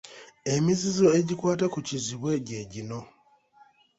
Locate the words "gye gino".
2.47-2.99